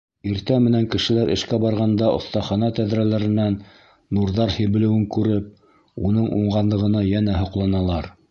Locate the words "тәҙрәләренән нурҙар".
2.79-4.55